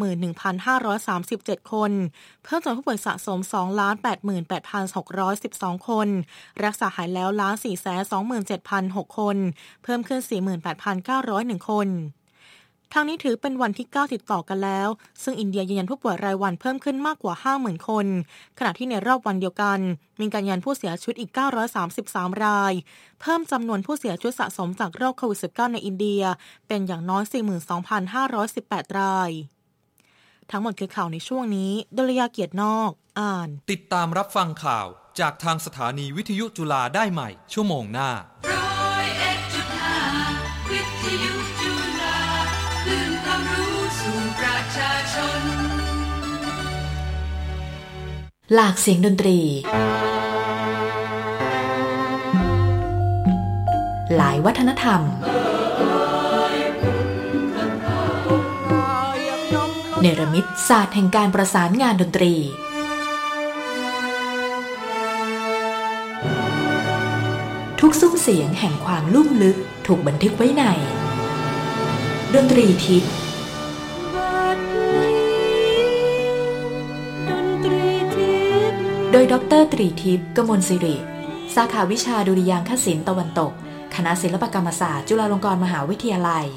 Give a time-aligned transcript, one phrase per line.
[0.00, 1.92] 61,537 คน
[2.44, 3.38] เพิ่มจำนวนผู้ป่วยสะสม
[4.84, 6.08] 2,88,612 คน
[6.64, 7.54] รักษาหายแล้วล้าน
[8.36, 9.36] 427,006 คน
[9.82, 10.20] เพิ่มขึ้น
[10.94, 11.88] 48,901 คน
[12.96, 14.88] ทางนี้ถือเป็นวันที่ 9 ติดต่อกันแล้ว
[15.22, 18.06] ซึ่งอินเดียยืนยันผู้ป่วยรายวันเพิ่มขึ้นมากกว่า 50,000 คน
[18.58, 19.78] ขณะที่ในรอบวันเดียวกัน
[20.20, 21.30] มีการยันผู้เสียชีวิตอีก
[21.86, 22.72] 933 ราย
[23.20, 26.22] เพิ่มจำนวนผู้เสียชีวิตสะสมจากโรคโควิด -19 ในอินเดีย
[26.68, 27.22] เป็นอย่างน้อย
[28.30, 29.30] 42,518 ราย
[30.50, 32.90] ทั้งหมดคือข่าวในช่วงนี้ดลยาเกียรตินอก
[33.20, 34.86] อ่าน ติดตามรับฟังข่าว
[35.20, 38.10] จากทางสถานีวิทยุจุฬาได้ใหม่ ชั่วโมงหน้า
[48.54, 49.38] หลากเสียงดนตรี
[54.16, 55.00] หลายวัฒนธรรม
[60.06, 62.34] เนรมิตศาสตร์แห่งการประสานงานดนตรี
[67.80, 69.56] ทุกซุ้มเสียงแห่งความลุ่มลึก
[69.86, 70.64] ถูกบันทึกไว้ใน
[72.34, 73.12] ดนตรีทิพย์
[79.12, 80.96] โดยดรตรีทิพย์กมลสิริ
[81.54, 83.52] สาขาวิชาดุริยางคศิลป์ตะวันตก
[83.94, 86.48] คณะศิลปกรรมศาสตร์ จุฬาลงกรณ์มหาวิทยาลัย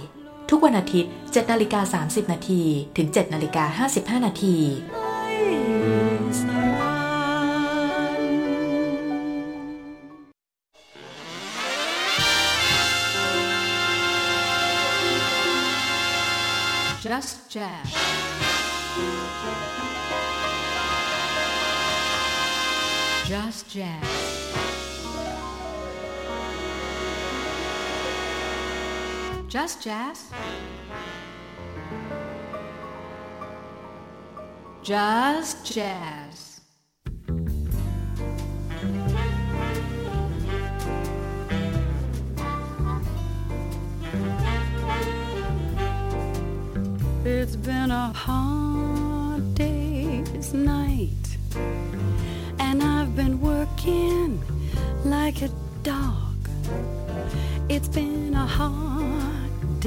[0.50, 2.62] ทุกวันอาทิตย์7นาฬิกา30 นาที
[2.98, 3.86] ถึง7นาฬิกา
[4.18, 4.56] 55 นาที
[17.04, 17.90] Just Jazz
[23.30, 24.07] Just Jazz.
[29.48, 30.30] Just Jazz.
[34.84, 36.60] Just Jazz.
[47.24, 51.38] It's been a hard day's night
[52.60, 54.44] and I've been working
[55.06, 55.50] like a
[55.84, 56.36] dog.
[57.70, 58.97] It's been a hard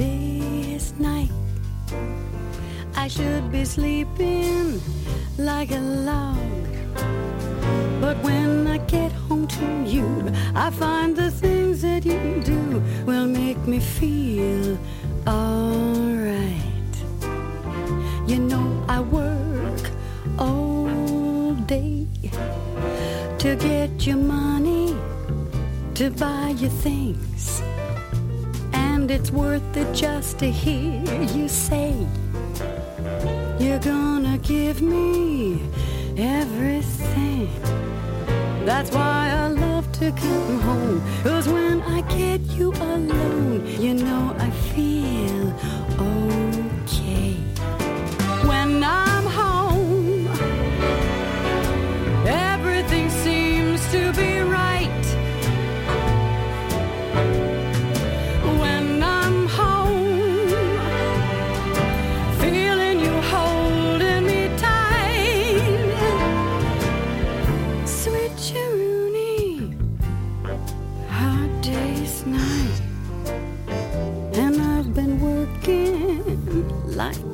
[0.01, 1.31] day's night.
[3.03, 4.81] I should be sleeping
[5.37, 6.69] like a log.
[8.03, 10.07] But when I get home to you,
[10.65, 12.61] I find the things that you do
[13.07, 14.77] will make me feel
[15.27, 16.95] alright.
[18.29, 19.83] You know, I work
[20.39, 22.07] all day
[23.43, 24.95] to get your money
[25.97, 27.30] to buy your things.
[29.13, 31.03] It's worth it just to hear
[31.35, 31.93] you say,
[33.59, 35.59] You're gonna give me
[36.15, 37.49] everything.
[38.63, 41.03] That's why I love to come home.
[41.23, 45.53] Cause when I get you alone, you know I feel
[45.99, 46.50] okay.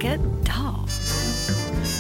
[0.04, 0.90] A dog.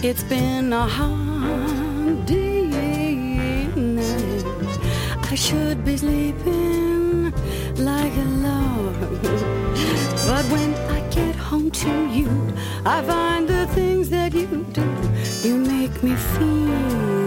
[0.03, 4.45] It's been a hard day night.
[5.31, 7.31] I should be sleeping
[7.77, 8.95] like a log.
[10.27, 12.29] But when I get home to you,
[12.85, 14.85] I find the things that you do,
[15.43, 17.26] you make me feel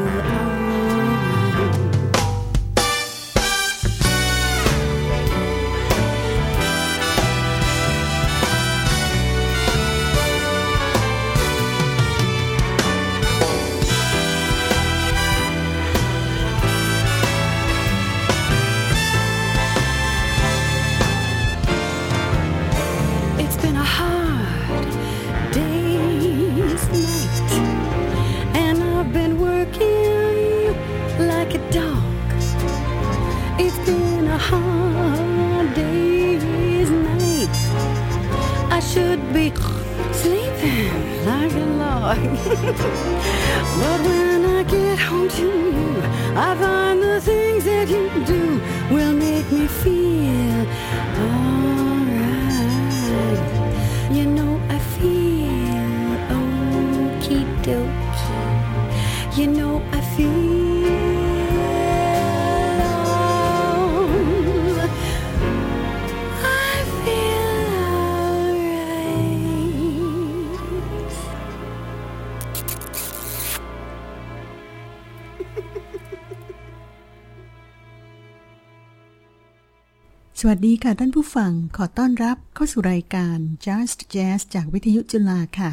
[80.80, 83.36] ดีค่ะท่านผู้ฟังขอต้อนรับเข้าสู่รายการ
[83.66, 85.72] Just Jazz จากวิทยุจุฬาค่ะ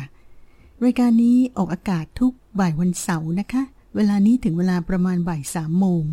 [0.83, 3.63] รายการนี้ออกอากาศทุกบ่ายวันเสาร์นะคะ
[3.95, 6.05] เวลานี้ถึงเวลาประมาณบ่ายสามโมง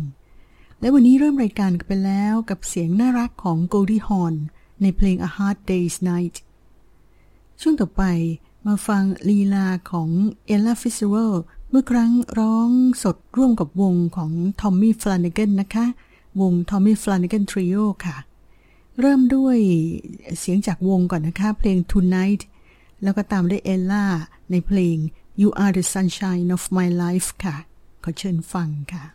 [0.79, 4.35] และวันนี้เริ่มรายการกันไปแล้วกับเสียงน่ารักของ Goldie Hawn
[4.81, 6.35] ในเพลง A Hard Day's Night
[7.61, 8.03] ช่วงต่อไป
[8.67, 10.09] มาฟังลีลาของ
[10.53, 11.39] Ella Fitzgerald
[11.69, 12.69] เมื่อครั้งร้อง
[13.03, 14.31] สดร่วมกับวงของ
[14.61, 15.85] Tommy Flanagan นะคะ
[16.41, 18.17] วง Tommy Flanagan Trio ค่ะ
[18.99, 19.57] เริ่มด้วย
[20.39, 22.41] เสียงจากวงก่อนนะคะเพลง Tonight
[23.03, 24.05] แล้วก็ตามด้วยเอลล่า
[24.51, 24.97] ในเพลง
[25.41, 27.55] You Are the Sunshine of My Life ค่ะ
[28.03, 29.05] ขอเชิญฟังค่ะ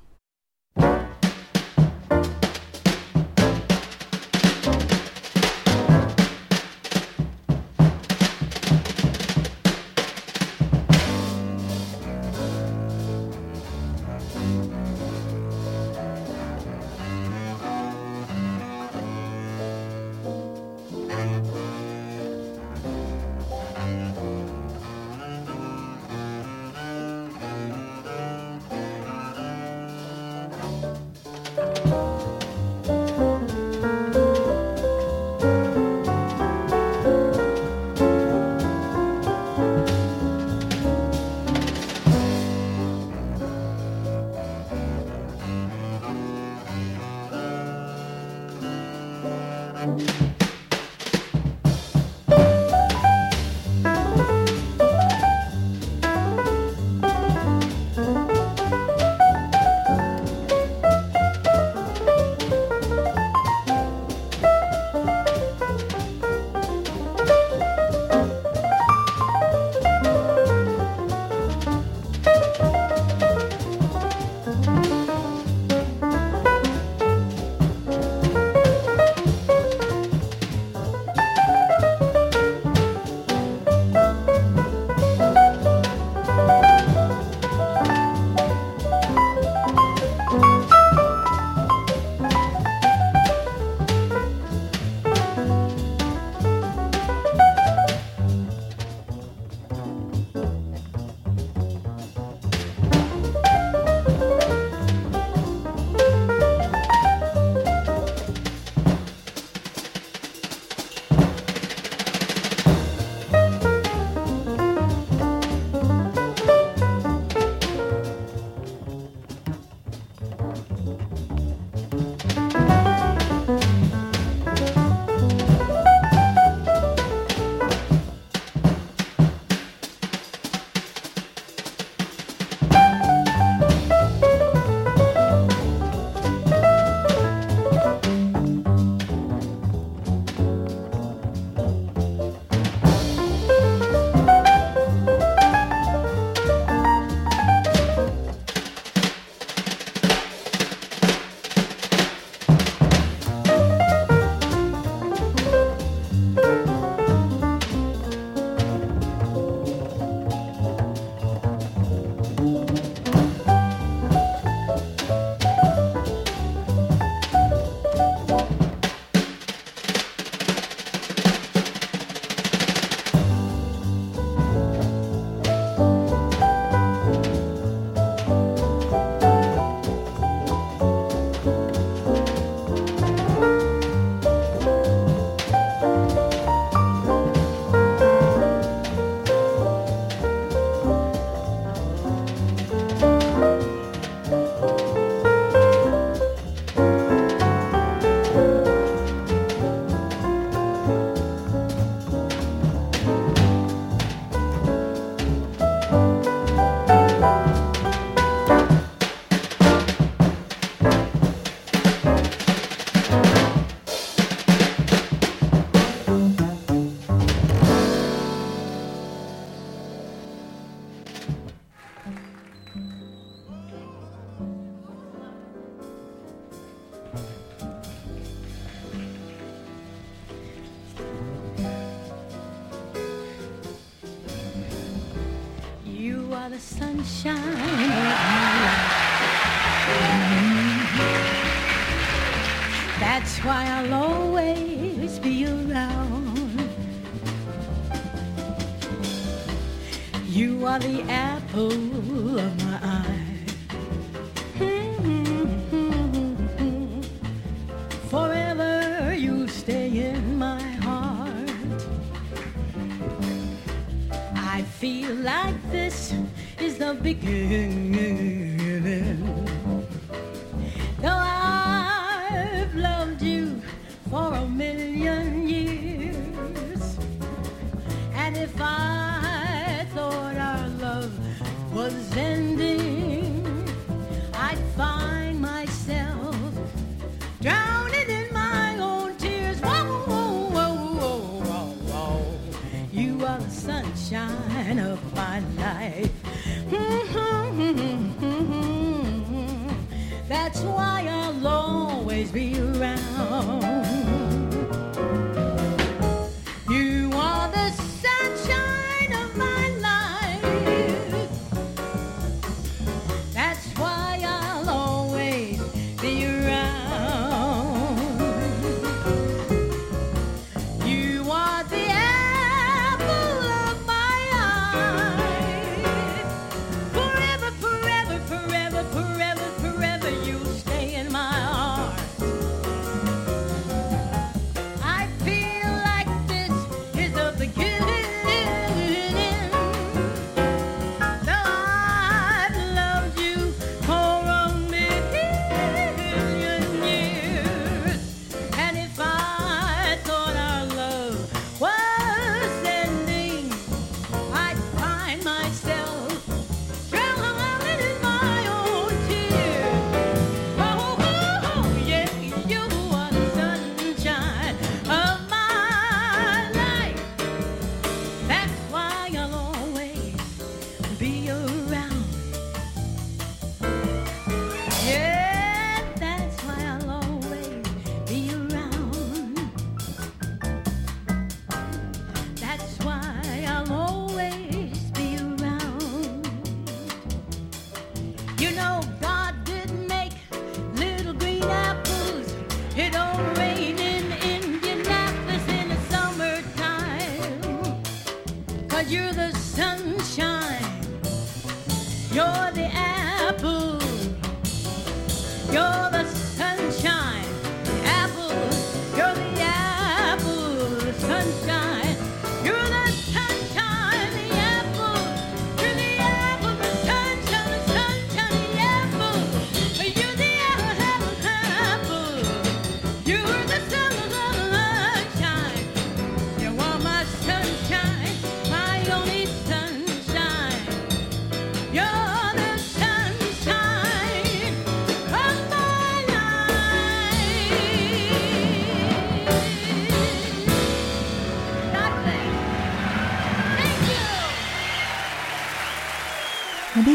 [423.11, 423.40] You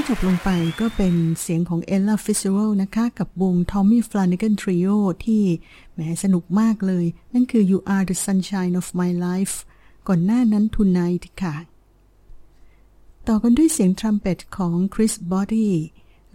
[0.09, 4.95] จบลงไปก็เป็นเสียงของ Ella Fitzgerald นะคะ กับวง Tommy Flanagan Trio
[5.25, 5.43] ที่
[5.93, 9.55] แหมสนุกมากเลย นั่นคือ You Are the Sunshine of My Life
[10.07, 11.55] ก่อนหน้านั้น Tonight ค่ะ
[13.27, 15.69] ต่อกันด้วยเสียงทรัมเป็ตของ Chris Body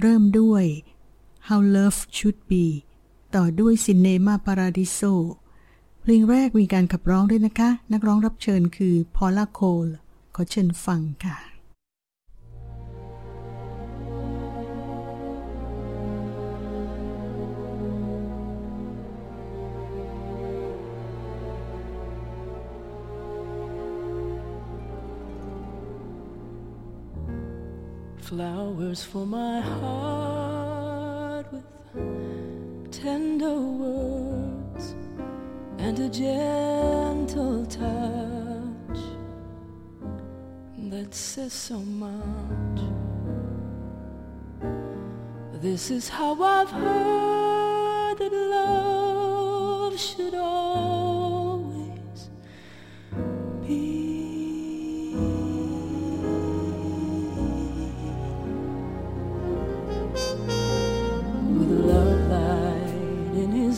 [0.00, 0.65] เริ่มด้วย
[1.49, 2.65] How Love Should Be
[3.35, 5.15] ต่อด้วย Cinema Paradiso
[6.00, 9.93] เพลงแรกมีการขับร้องด้วยนะคะ นักร้องรับเชิญคือ Paula Cole
[10.35, 11.50] ขอเชิญฟังค่ะ
[28.31, 31.65] Flowers for my heart with
[32.93, 34.95] tender words
[35.79, 39.01] and a gentle touch
[40.91, 42.81] that says so much.
[45.61, 52.31] This is how I've heard that love should always
[53.67, 54.00] be.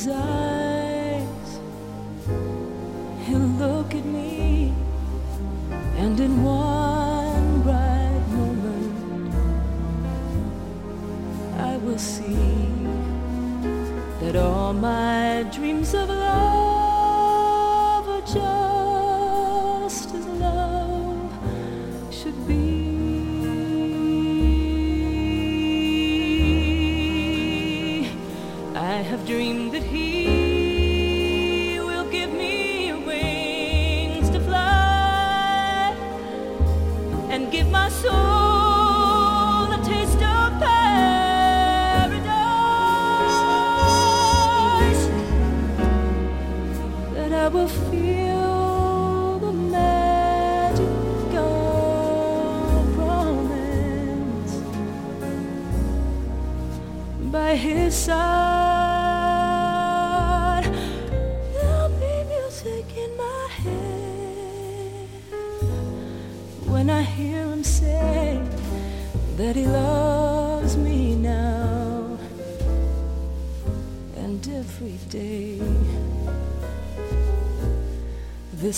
[0.03, 1.61] his eyes.
[3.25, 4.73] He'll look at me,
[5.97, 9.35] and in one bright moment,
[11.59, 12.67] I will see
[14.21, 16.52] that all my dreams of love.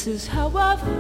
[0.05, 0.94] This is how I've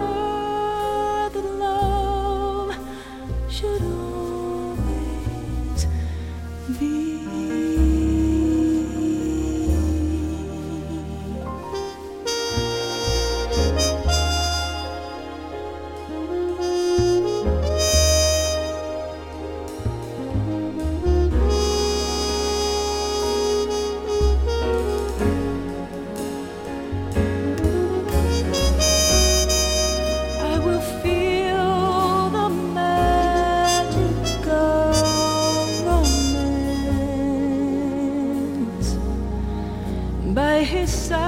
[40.44, 41.24] by his side.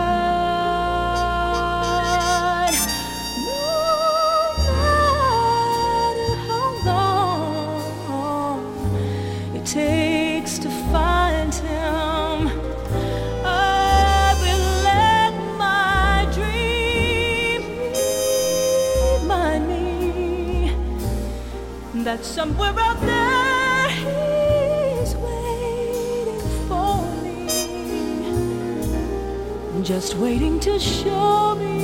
[3.48, 3.68] No
[4.68, 8.60] matter how long
[9.56, 12.36] it takes to find him.
[13.44, 15.32] I will let
[15.64, 17.60] my dream
[19.20, 19.84] remind me
[22.06, 23.25] that somewhere out there
[29.86, 31.75] just waiting to show me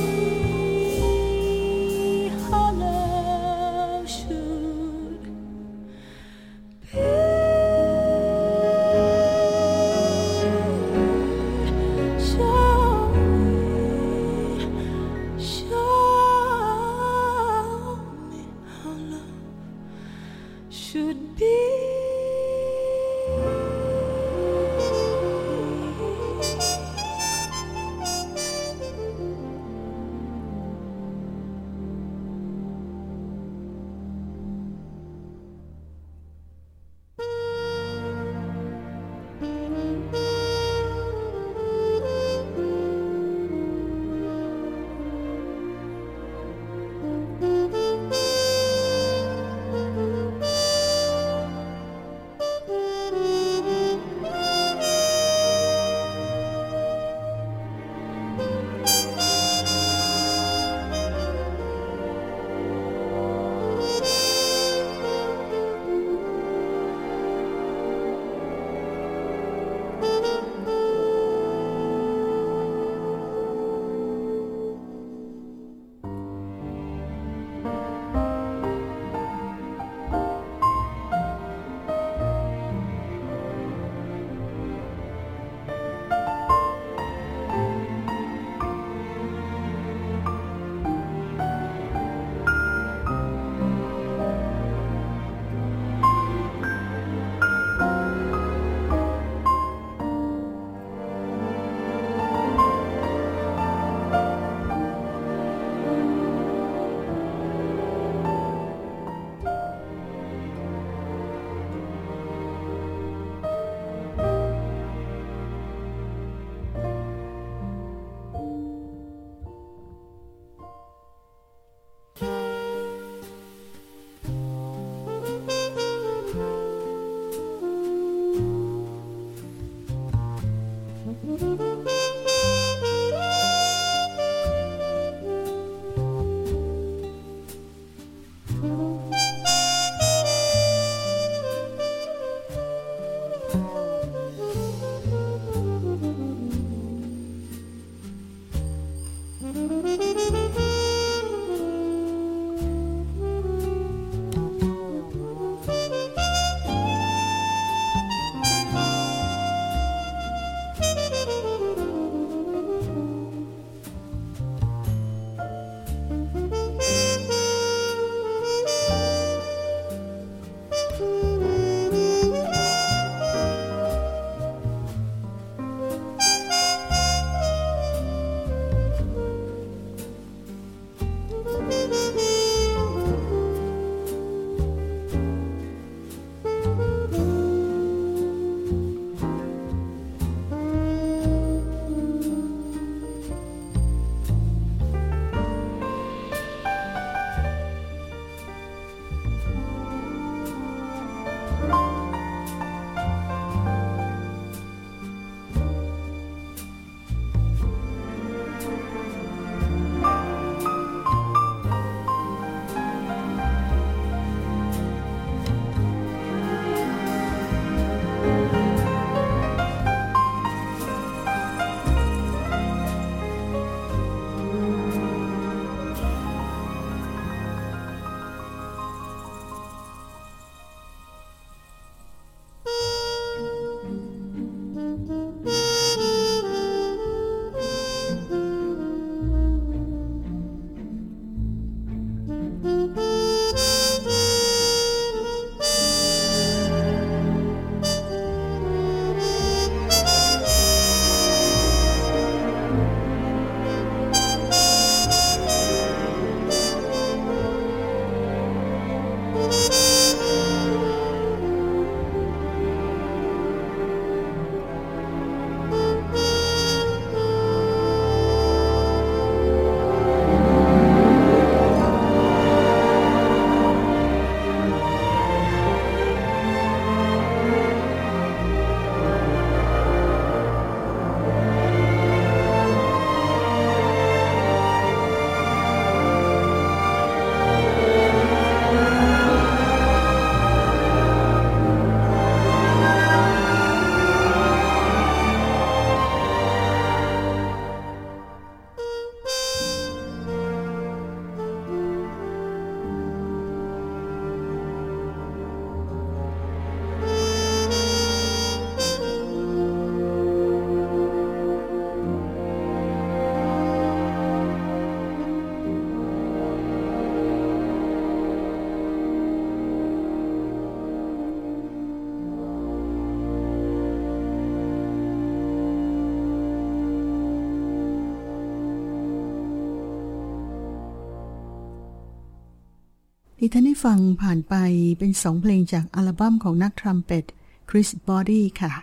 [333.45, 334.55] ที่ท่านได้ฟังผ่านไป
[334.99, 337.25] เป็นสองเพลงจากอัลบั้มของนักทรัมเป็ต
[337.69, 338.73] คริสบอดี้ค่ะ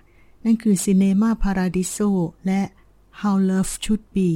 [0.44, 2.11] นั่นคือ Cinema Paradiso
[2.46, 2.61] และ
[3.20, 4.31] How Love Should Be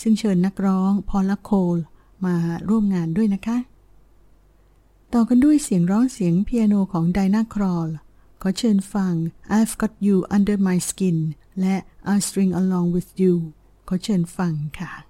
[0.00, 1.76] ซึ่งเชิญนักร้องพอลโคล
[2.24, 2.36] มา
[2.68, 3.58] ร่วมงานด้วยนะคะ
[5.14, 7.88] ต่อกันด้วยเสียงร้องเสียงเปียโนของไดนาครอล
[8.42, 9.14] ขอเชิญฟัง
[9.56, 11.18] I've Got You Under My Skin
[11.60, 11.76] และ
[12.10, 13.34] I'll String Along With You
[13.88, 15.09] ขอเชิญฟังค่ะ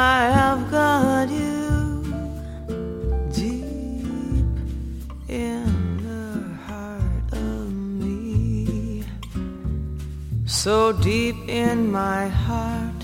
[0.00, 2.04] I have got you
[3.32, 4.46] deep
[5.28, 5.66] in
[6.06, 9.02] the heart of me.
[10.46, 13.02] So deep in my heart,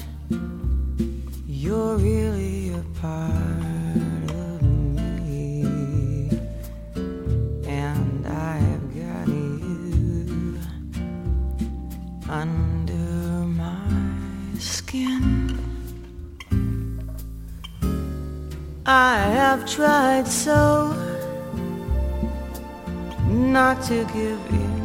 [1.49, 2.44] you're really
[19.65, 20.93] I have tried so
[23.27, 24.85] not to give in.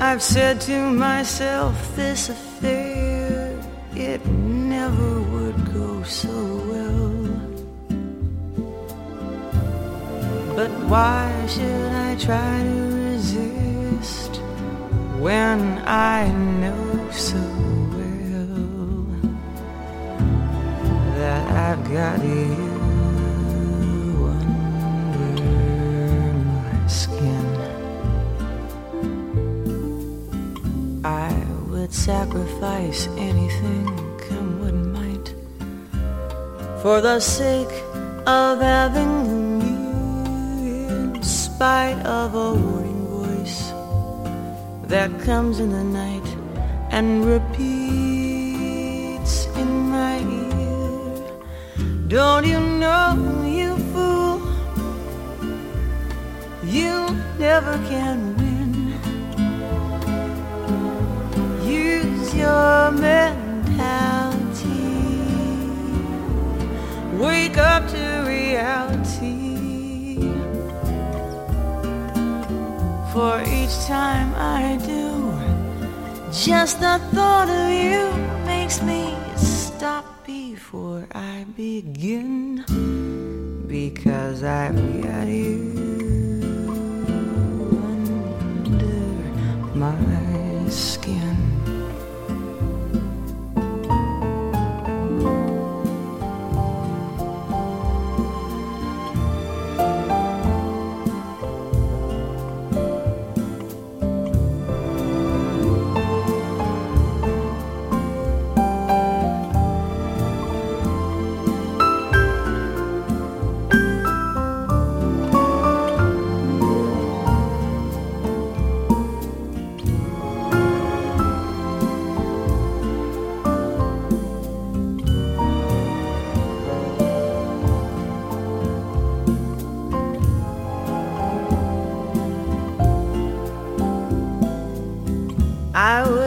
[0.00, 3.60] I've said to myself, this affair,
[3.94, 6.32] it never would go so
[6.70, 7.12] well.
[10.56, 14.40] But why should I try to resist
[15.20, 17.45] when I know so
[21.84, 22.52] got you
[24.34, 25.42] under
[26.44, 27.46] my skin?
[31.04, 31.32] I
[31.68, 33.86] would sacrifice anything,
[34.28, 35.34] come what might,
[36.82, 37.74] for the sake
[38.26, 43.72] of having you, in spite of a warning voice
[44.88, 46.28] that comes in the night
[46.90, 47.85] and repeats
[52.08, 54.40] Don't you know, you fool,
[56.62, 58.94] you never can win.
[61.66, 63.26] Use your mentality.
[67.18, 69.56] Wake up to reality.
[73.12, 75.32] For each time I do,
[76.30, 78.12] just the thought of you
[78.46, 80.15] makes me stop
[80.56, 82.64] before I begin.
[83.68, 85.60] Because I've got you
[88.72, 89.02] under
[89.76, 91.45] my skin.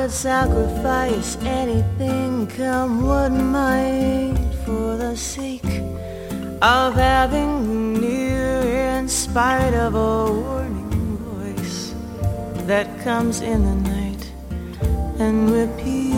[0.09, 5.83] Would sacrifice anything, come what might, for the sake
[6.63, 11.93] of having you near, in spite of a warning voice
[12.65, 14.31] that comes in the night
[15.19, 16.13] and repeats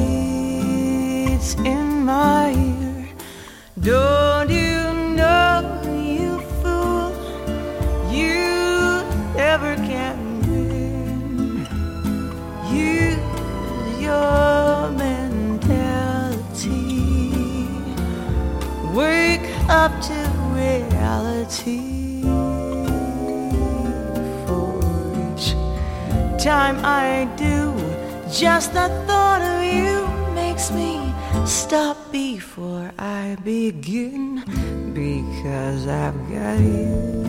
[1.56, 3.10] in my ear.
[3.82, 4.61] Don't you
[21.50, 22.22] tea
[24.46, 24.78] for
[25.26, 25.54] each
[26.44, 27.74] time I do.
[28.32, 31.13] Just the thought of you makes me
[31.46, 34.44] stop before I begin
[34.94, 37.22] because I've got you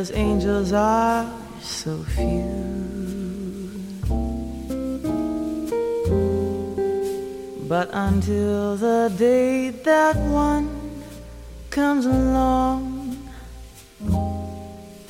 [0.00, 2.48] cause angels are so few.
[7.68, 10.68] But until the day that one
[11.68, 13.28] comes along,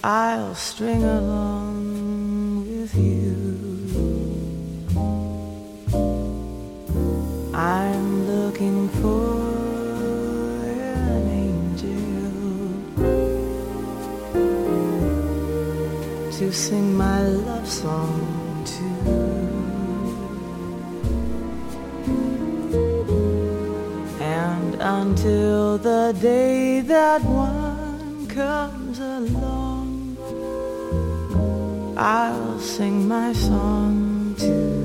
[0.02, 3.46] I'll string along with you.
[7.54, 9.29] I'm looking for
[16.52, 18.84] sing my love song to.
[24.20, 30.16] And until the day that one comes along,
[31.96, 34.79] I'll sing my song to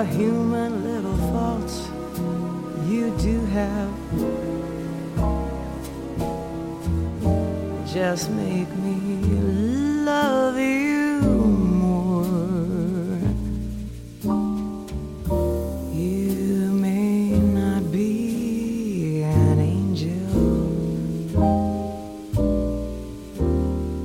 [0.00, 1.76] The human little faults
[2.88, 3.92] you do have
[7.86, 8.96] just make me
[10.06, 11.20] love you
[11.84, 12.24] more.
[15.92, 20.32] You may not be an angel,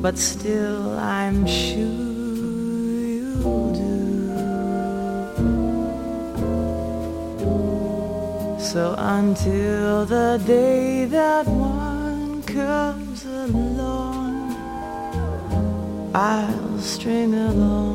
[0.02, 2.05] but still I'm sure
[8.76, 14.54] So until the day that one comes along,
[16.14, 17.95] I'll string along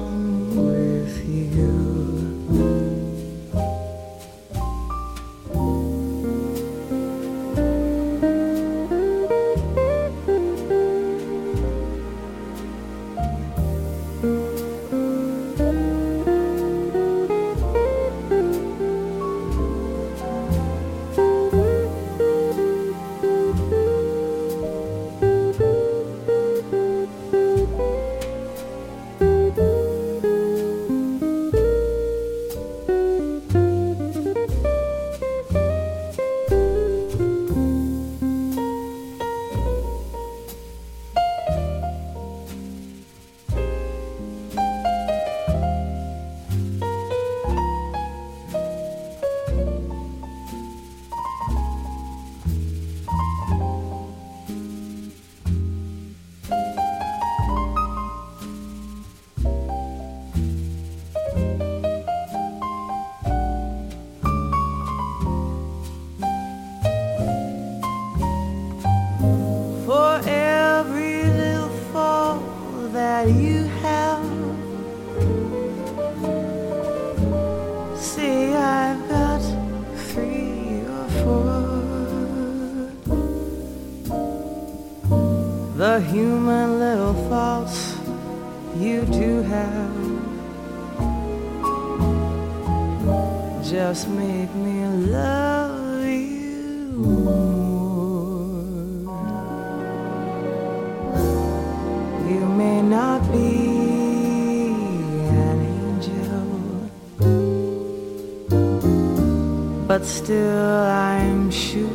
[110.11, 111.87] still I'm sure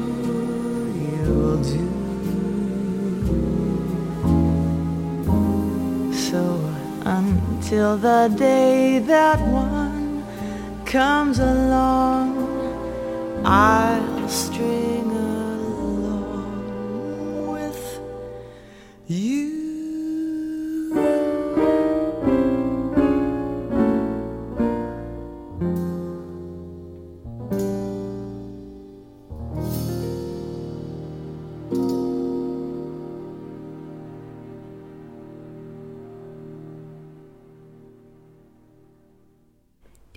[1.03, 1.87] you'll do.
[6.13, 6.41] So
[7.03, 10.23] until the day that one
[10.85, 12.29] comes along,
[13.43, 15.11] I'll string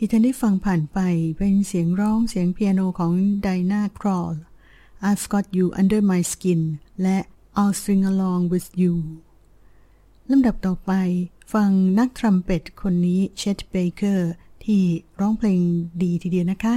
[0.09, 0.99] ที่ท่านได้ฟังผ่านไป
[1.39, 4.35] เป็นเสียงร้องเสียงเปียโนของไดนาครอล
[5.09, 6.61] I've got you under my skin
[7.03, 7.19] และ
[7.61, 8.95] I'll sing along with you
[10.31, 10.93] ลำดับต่อไป
[11.53, 14.31] ฟังนักทรัมเป็ตคนนี้เช t เบเกอร์
[14.65, 14.83] ที่
[15.21, 15.61] ร้องเพลง
[16.03, 16.75] ดีทีเดียวนะคะ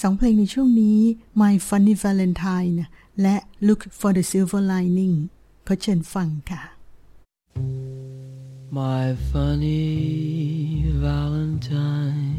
[0.00, 0.98] สองเพลงในช่วงนี้
[1.40, 2.76] My Funny Valentine
[3.22, 5.16] และ Look for the Silver Lining
[5.66, 6.62] ขอเชิญฟังค่ะ
[8.70, 12.37] My funny Valentine,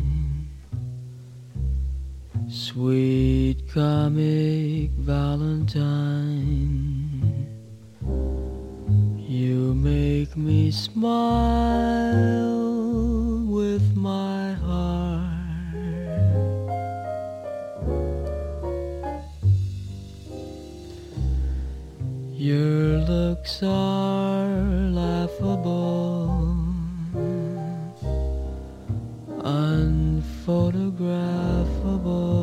[2.49, 5.85] sweet comic Valentine,
[9.17, 12.65] you make me smile
[13.45, 15.29] with my heart.
[22.33, 24.49] Your looks are
[24.89, 26.65] laughable,
[29.43, 32.38] unphotographable.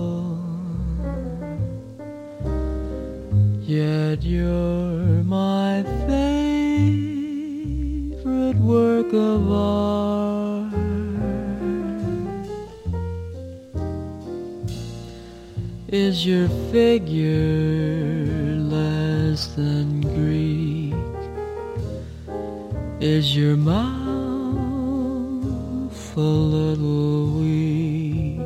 [3.76, 6.96] Yet you're my favorite
[8.56, 10.72] work of art.
[15.88, 18.24] Is your figure
[18.56, 20.94] less than Greek?
[22.98, 24.06] Is your mouth
[26.16, 28.40] a little weak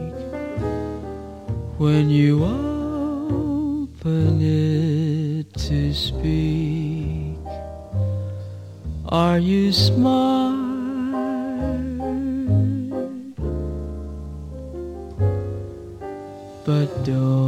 [1.78, 4.59] when you open it
[5.70, 7.38] to speak?
[9.06, 10.58] Are you smart?
[16.66, 17.39] But don't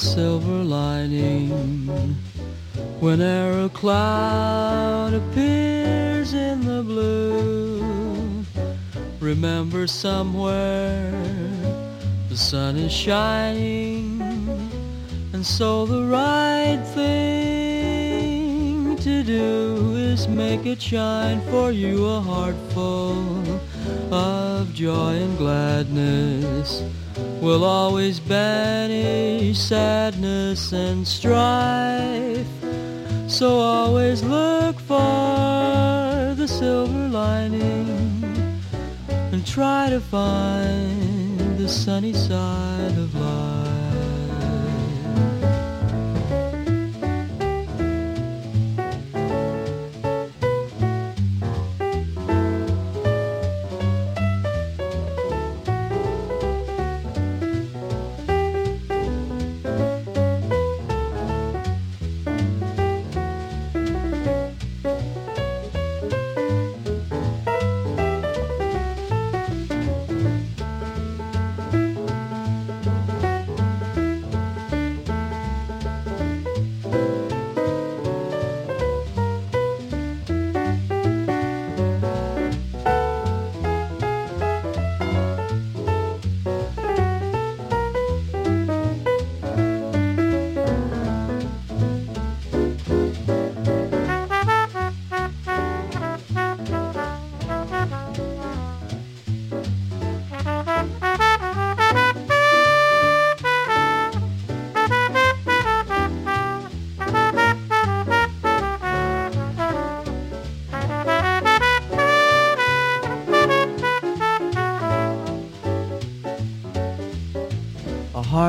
[0.00, 1.50] silver lining
[3.00, 8.42] whene'er a cloud appears in the blue.
[9.20, 11.12] Remember somewhere
[12.30, 14.22] the sun is shining,
[15.34, 17.76] and so the right thing
[18.96, 23.60] to do is make it shine for you a heart full
[24.10, 26.82] of joy and gladness
[27.40, 32.46] will always banish sadness and strife.
[33.28, 38.22] So always look for the silver lining
[39.32, 43.59] and try to find the sunny side of life.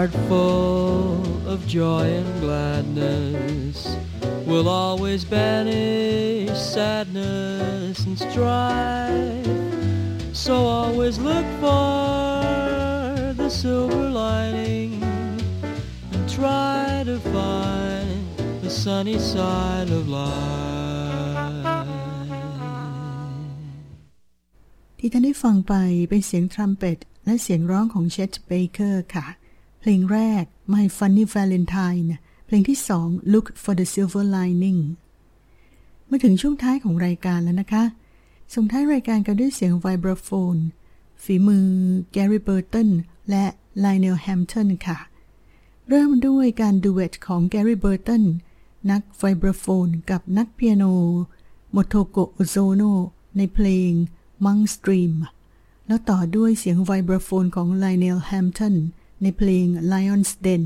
[0.01, 3.77] Heart full of joy and gladness
[4.47, 9.45] will always banish sadness and strife.
[10.33, 14.91] So always look for the silver lining
[16.13, 18.25] and try to find
[18.63, 21.67] the sunny side of life.
[24.97, 25.73] ที่ท่านได้ฟังไป
[26.09, 29.27] เป็นเสียงทรัมเป็ตและเสียงร้องของเชตเบเกอร์ค่ะ
[29.83, 32.07] เพลงแรก My Funny Valentine
[32.45, 34.81] เพลงที่สอง Look for the Silver Lining
[36.09, 37.83] มาถึงช่วงท้ายของรายการแล้วนะคะ
[38.53, 40.55] ส่งท้ายรายการกันด้วยเสียง vibraphone
[41.23, 41.67] ฝีมือ
[42.11, 42.89] แกรี่เบอร์ตัน
[43.29, 43.45] และ
[43.79, 44.97] ไลเนลแฮมตันค่ะ
[45.89, 48.23] เริ่มด้วยการ duet ของแกรี่เบอร์ตัน
[48.91, 50.83] นัก vibraphone กับนักเปียโน
[51.71, 52.83] มาโกโตะ โอโซเนะ
[53.37, 53.91] ในเพลง
[54.45, 55.13] Monk's Dream
[55.87, 58.75] แล้วต่อด้วยเสียง vibraphone ของไลเนลแฮมตัน
[59.21, 60.63] ในเพลง Lion's Den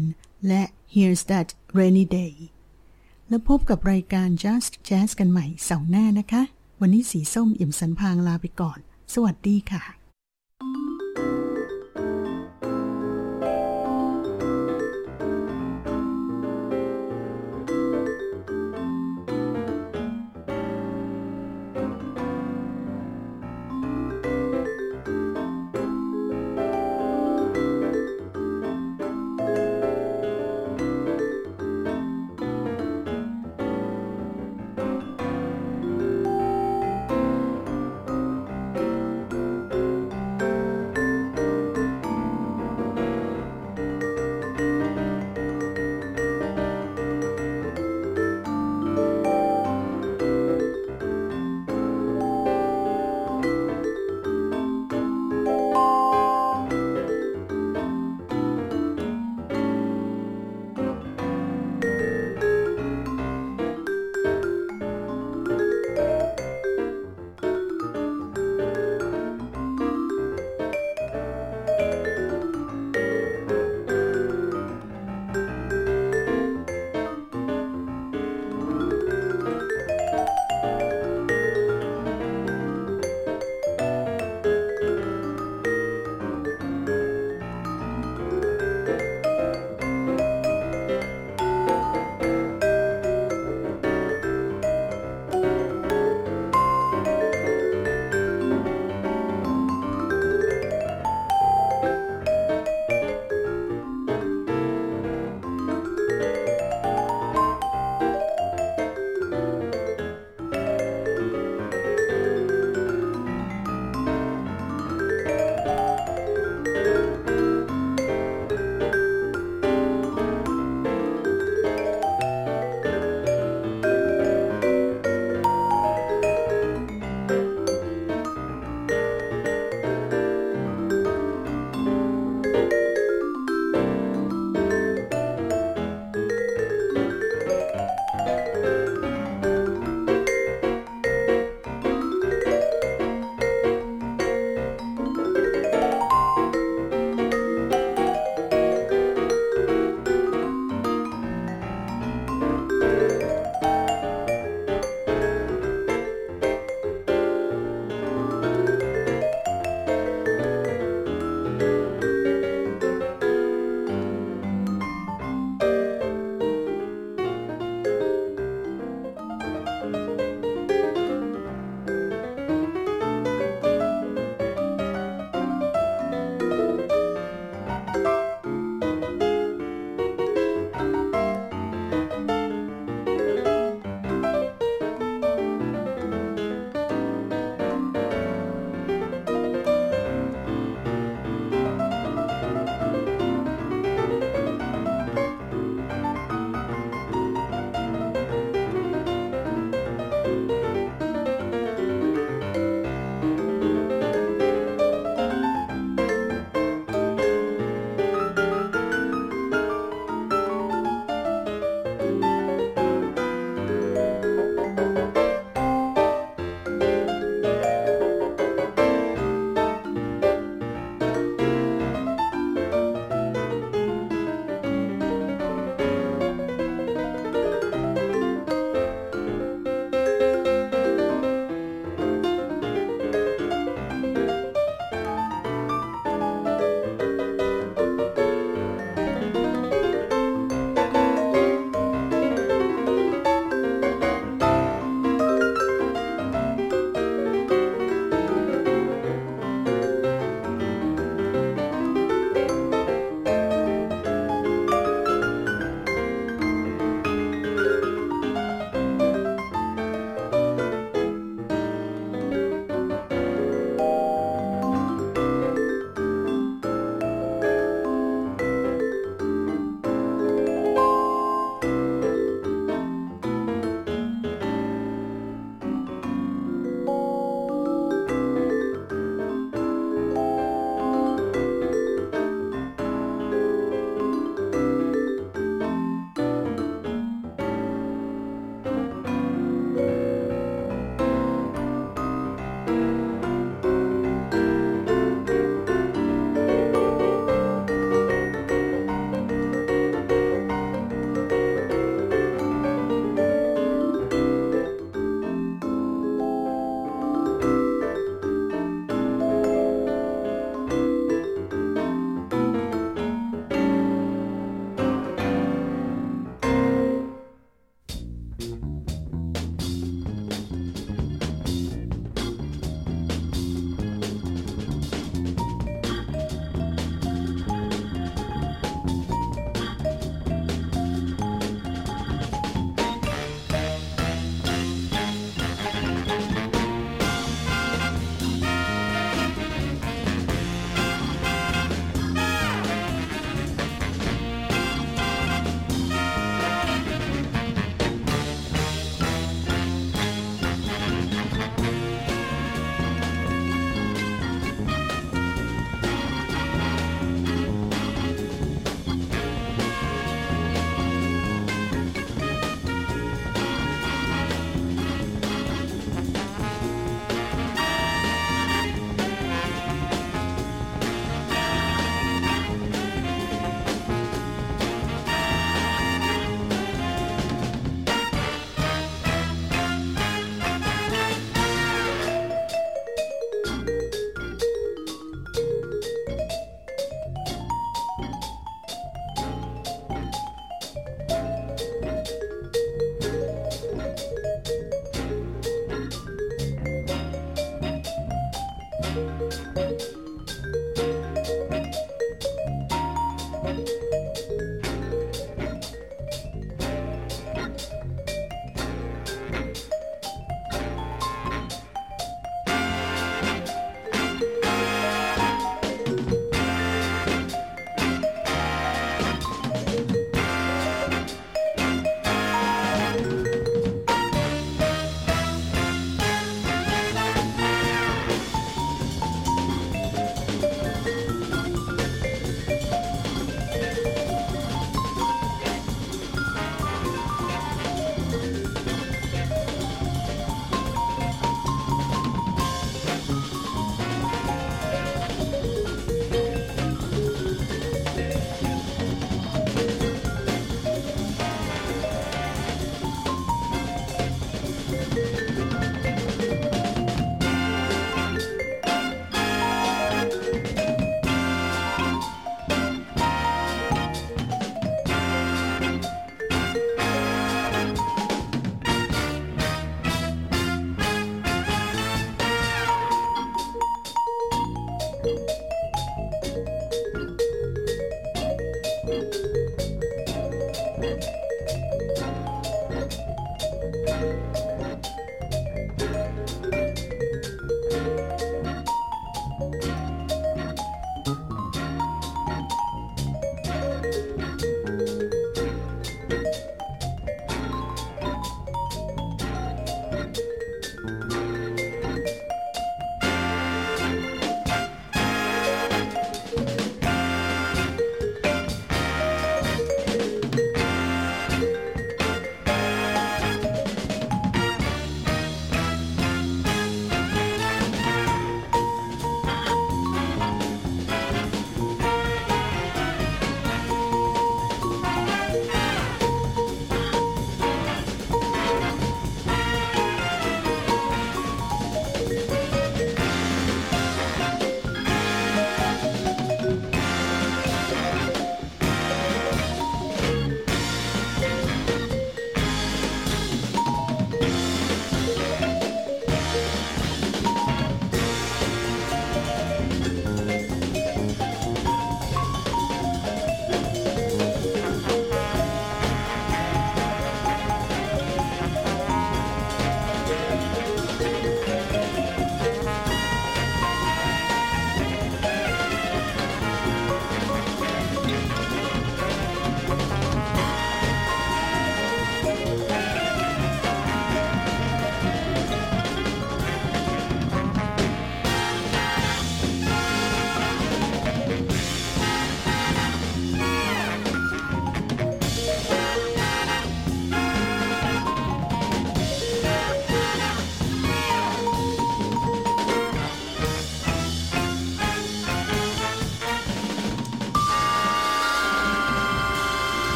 [0.48, 2.34] และ Here's That Rainy Day
[3.30, 6.44] แล้วพบกับรายการ Just Jazz กันใหม่เสาร์หน้านะคะ
[6.82, 8.80] วันนี้สีส้มเอี่ยมสรรพางค์ ลาไปก่อน
[9.14, 10.05] สวัสดีค่ะ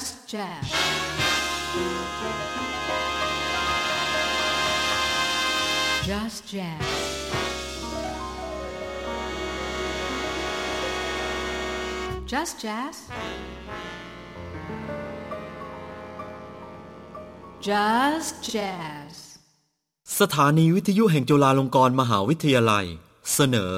[0.00, 0.66] Just Jazz.
[6.08, 6.84] Just Jazz.
[12.32, 12.96] Just Jazz.
[17.60, 19.16] Just Jazz.
[20.20, 22.86] สถานีวิทยุแห่งจุฬาลงกรณ์มหาวิทยาลัย
[23.34, 23.74] เสนอ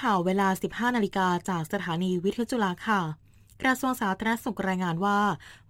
[0.00, 3.00] ข่าวเวลา 15 นาฬิกาจากสถานีวิทยุจุฬาค่ะ
[3.62, 5.18] กระทรวงสาธารณสุขรายงานว่า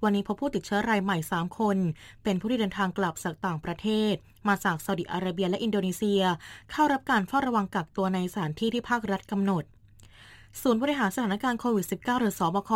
[0.03, 1.76] วันนี้พบผู้ติดเชื้อรายใหม่ 3 คน
[2.22, 4.14] เป็นผู้ที่เดินทางกลับจากต่างประเทศ
[4.49, 6.22] มาจากซาอุดิอาระเบียและอินโดนีเซีย
[6.70, 9.64] เข้ารับการเฝ้าระวังกักตัวในสถานที่ที่ภาครัฐกำหนด
[10.62, 12.70] ศูนย์บริหารสถานการณ์โควิด -19 หรือสอบค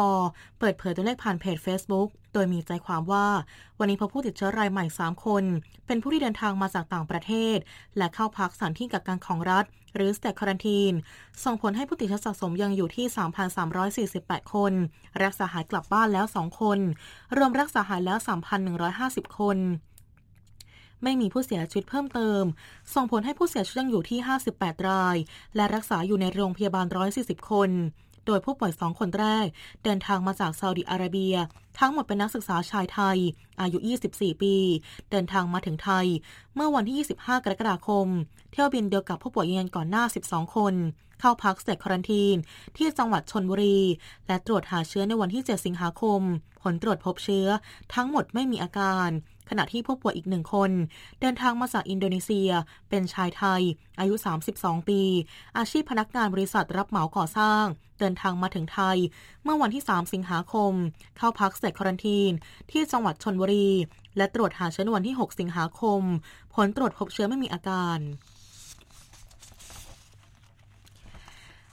[0.58, 3.26] เปิดเผยตัวเลขผ่านเพจ Facebook โดยมีใจความว่า
[3.78, 5.44] วันนี้พบผู้ติดเชื้อรายใหม่ 3 คน
[5.86, 7.56] เป็นผู้ที่เดินทางมาจากต่างประเทศ
[7.98, 9.64] และเข้าพักสถานที่กักกันของรัฐ
[9.94, 10.96] หรือ State Quarantine
[11.44, 13.06] ส่งผลให้ผู้ติดเชื้อสะสมยังอยู่ที่
[13.78, 14.72] 3,348 คน
[15.22, 16.78] รักษาหายกลับบ้านแล้ว 2 คน
[17.36, 18.18] รวมรักษาหายแล้ว
[18.78, 19.58] 3,150 คน
[21.02, 22.42] ไม่มีผู้เสียชีวิตเพิ่มเติม
[22.94, 24.18] ส่งผลให้ผู้เสียชีวิตยังอยู่ที่
[24.52, 25.16] 58 ราย
[25.56, 26.86] และรักษาอยู่ในโรงพยาบาล
[27.18, 27.70] 140 คน
[28.26, 29.46] โดยผู้ป่วย2คนแรก
[29.84, 31.34] เดินทางมาจากซาอุดิอาระเบีย
[31.78, 33.18] ทั้งหมดเป็นนักศึกษาชายไทย
[33.60, 33.78] อายุ
[34.10, 34.56] 24 ปี
[35.10, 36.06] เดินทางมาถึงไทย
[36.54, 38.06] เมื่อวันที่ 25 กรกฎาคม
[38.52, 40.74] เที่ยวบินเดียวกับผู้ป่วยยืนยันก่อนหน้า 12 คน
[41.20, 42.36] เข้าพักเสร็จคอนทีน
[42.76, 43.80] ที่จังหวัดชนบุรี
[44.26, 46.20] และตรวจหาเชื้อในวันที่ 7 สิงหาคม
[46.62, 47.46] ผลตรวจพบเชื้อ
[47.94, 49.08] ทั้งหมดไม่มีอาการ
[49.50, 50.70] ขณะที่ผู้ป่วยอีกหนึ่งคน
[51.20, 52.50] เดินทางมาจากอินโดนีเซีย
[52.88, 53.62] เป็นชายไทย
[54.00, 54.14] อายุ
[54.52, 55.00] 32 ปี
[55.58, 57.64] อาชีพพนักงานบริษัทรับเหมาก่อสร้าง
[58.00, 58.98] เดินทางมาถึงไทย
[59.44, 60.72] เมื่อวันที่ 3 สิงหาคม
[61.16, 62.32] เข้าพักเสร็จคอรันทีน
[62.70, 63.70] ที่จังหวัดชนบุรี
[64.16, 66.02] และตรวจหาเชื้อวันที่ 6 สิงหาคม
[66.54, 67.98] ผลตรวจพบเชื้อไม่มีอาการ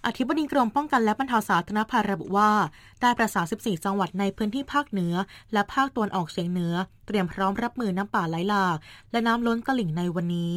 [0.06, 2.52] อธิบดีกรมป้องกันและบรรเทาสาธารณภัยระบุว่า
[3.02, 5.14] ได้ประสาน 14 จังหวัดในพื้นที่ภาคเหนือ
[5.54, 6.74] และภาคตะวันออกเฉียงเหนือ
[7.08, 8.78] เตรียมพร้อมรับมือน้ำป่าไหลหลาก
[9.12, 10.56] และน้ำล้นตลิ่งในวันนี้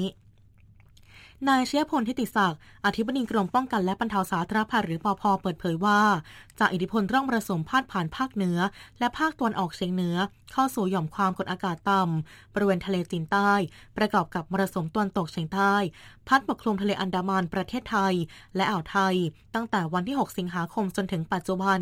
[1.48, 6.00] นายเชียพลทิติศักดิ์อธิบดีกรมป้องกันและบรรเทาสาธารณภัยหรือปอพเปิดเผยว่า
[6.58, 8.58] จากอิทธิพลร่องมรสุมพาดผ่านภาคเหนือ
[8.98, 10.16] และภาคตะวันออกเฉียงเหนือ
[10.52, 13.52] เข้าสู่หย่อมความกดอากาศต่ำบริเวณทะเลจีนใต้
[13.96, 15.74] ประกอบกับมรสุมตะวันตกเฉียงใต้
[16.28, 18.14] พัดปกคลุมทะเลอันดามันประเทศไทย
[18.56, 19.14] และอ่าวไทย
[19.54, 21.80] ตั้งแต่วันที่ 6 สิงหาคมจนถึงปัจจุบัน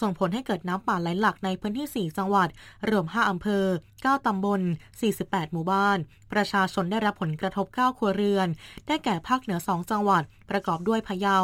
[0.00, 2.48] ส่งผลให้เกิดน้ำป่าไหลหลากในพื้นที่ 4 จังหวัด
[2.90, 3.64] รวม 5 อำเภอ
[3.98, 4.60] 9 ตำบล
[5.06, 5.98] 48 หมู่บ้าน
[6.32, 8.48] ประชาชนได้รับผลกระทบ 9 ครัวเรือน
[8.86, 11.38] ได้แก่ภาคเหนือ 2 จังหวัด ประกอบด้วยพะเยา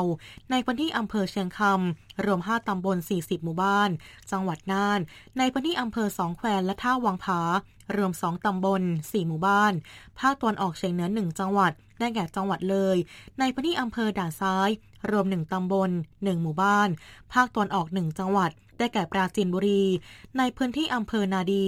[0.51, 3.91] ในพื้นที่อำเภอเชียงคำรวม 5 ตำบล 40 หมู่บ้าน
[4.31, 5.01] จังหวัดน่าน
[5.39, 7.41] ในพื้นที่อำเภอสองแควและท่าวังผา
[7.97, 9.73] รวม 2 ตำบล 4 หมู่บ้าน
[10.19, 12.97] ภาคตะวันออกเฉียงเหนือ 1 จังหวัด ได้แก่จังหวัดเลย
[13.39, 14.69] ในพื้นที่อำเภอด่านซ้าย
[15.11, 16.89] รวม 1 ตำบล 1 หมู่บ้าน
[17.33, 19.85] ภาคตะวันออก 1 จังหวัด ได้แก่ปราจีนบุรี
[20.39, 21.67] ในพื้นที่อำเภอนาดี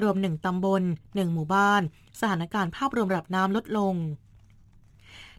[0.00, 1.82] รวม 1 ตำบล 1 หมู่บ้าน
[2.20, 3.94] สถานการณ์ภาพรวมระดับน้ำลดลง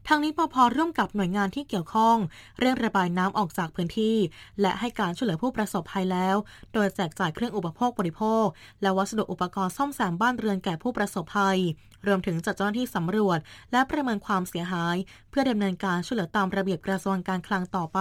[0.08, 2.18] ทางนี้ปพร่วมกับหน่วยงานที่เกี่ยวข้อง
[2.60, 4.18] เร่งระบายน้ำออกจากพื้นที่
[4.62, 6.36] และให้การช่วยเหลือผู้ประสบภัยแล้ว
[6.74, 8.46] โดยแจกจ่ายเครื่องอุปโภคบริโภค
[8.82, 11.60] และวัสดุอุปกรณ์ซ่อมแซมบ้านเรือนแก่ผู้ประสบภัย
[12.08, 13.40] รวมถึงจัดเจ้าหน้าที่สำรวจ
[13.72, 14.96] และประเมินความเสียหาย
[15.30, 18.00] เพื่อดำเนินการช่วยเหลือตามระเบียบกระทรวงการคลังต่อไป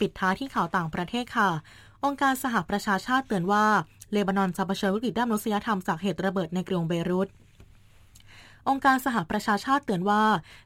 [0.00, 1.50] ปิดท้ายที่ข่าวต่างประเทศค่ะ
[2.04, 3.66] องค์การสหประชาชาติเตือนว่า
[4.12, 7.28] เลบานอนจะเผชิญวิกฤตด้านมนุษยธรรมจากเหตุระเบิดในกรุงเบรุต
[8.68, 10.22] องค์การสหประชาชาติเตือนว่า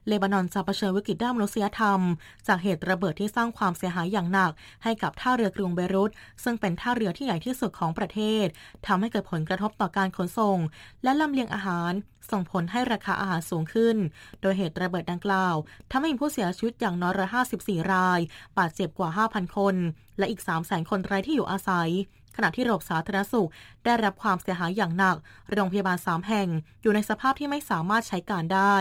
[0.07, 1.99] เลบานอนจะเผชิญวิกฤตด้านมนุษยธรรม
[2.47, 4.51] จากเหตุระเบิดที่สร้างความเสียหายอย่างหนัก
[4.83, 6.11] ให้กับท่าเรือกรุงเบรุต
[6.43, 8.45] ซึ่งเป็นท่าเรือที่ใหญ่ที่สุดของประเทศ
[8.87, 10.57] ทำให้เกิดผลกระทบต่อการขนส่ง
[11.03, 11.91] และลำเลียงอาหาร
[12.31, 13.97] ส่งผลให้ราคาอาหารสูงขึ้น
[14.41, 15.55] โดยเหตุระเบิดดังกล่าว
[15.91, 17.13] ทำให้มีผู้เสียชีวิตอย่างน้อย
[17.51, 18.19] 154ราย
[18.57, 19.75] บาดเจ็บกว่า 5,000 คน
[20.17, 21.89] และอีก300,000 คนไร้ที่อยู่อาศัย
[22.35, 23.49] ขณะที่ระบบสาธารณสุข
[23.85, 25.17] ได้รับความเสียหายอย่างหนัก
[25.51, 26.47] โรงพยาบาล3แห่ง
[26.81, 28.75] อยู่ในสภาพที่ไม่สามารถใช้การได้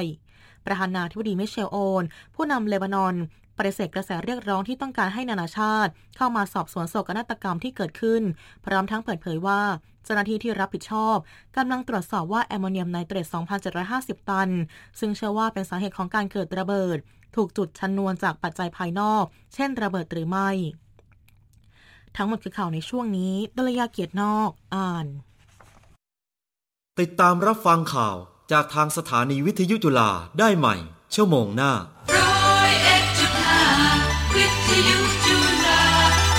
[0.66, 3.14] ประธานาธิบดีมิเชลโอน ผู้นำเลบานอน
[3.59, 8.22] ปฏิเสธกระแสเรียกร้องที่ต้องการให้นานาชาติ เข้ามาสอบสวนโศกนาฏกรรมที่เกิดขึ้น
[8.64, 9.61] พร้อมทั้งเปิดเผยว่า
[10.05, 11.16] เจ้าหน้าที่ที่รับผิดชอบ
[11.57, 13.26] กำลังตรวจสอบว่าแอมโมเนียมไนเตรต
[13.78, 14.51] 2,750 ตัน
[15.01, 16.98] ซึ่งเชื่อว่าเป็นสาเหตุของการเกิดระเบิด
[17.36, 19.24] ถูกจุดชนวนจากปัจจัยภายนอก
[19.55, 20.51] เช่น ระเบิดหรือไม่
[22.16, 25.06] ทั้งหมดคือข่าวในช่วงนี้ดลยาเกียรตินอกอ่าน
[27.00, 28.16] ติดตามรับฟังข่าว
[28.52, 30.76] จากทางสถานีวิทยุจุฬาได้ใหม่
[31.14, 31.72] ชั่วโมงหน้า
[32.16, 33.64] ร้อยเอ็ดจุดห้า
[34.34, 35.36] วิทยุจุ
[35.66, 35.82] ฬา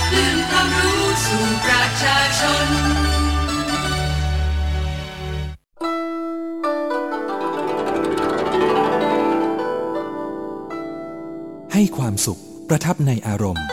[0.09, 2.67] คลื่นความรู้สู่ประชาชน
[11.74, 13.65] ให้ความสุขประทับในอารมณ์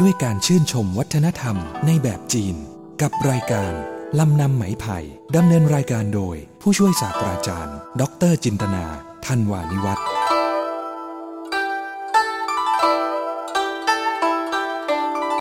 [0.00, 2.56] ด้วยการชื่นชมวัฒนธรรมในแบบจีน
[3.02, 3.72] กับรายการ
[4.18, 4.98] ลำนำไหมไผ่
[5.36, 8.84] ดำเนินรายการโดย ผู้ช่วยศาสตราจารย์ ดรจินตนา
[9.26, 10.17] ทันวานิวัฒน์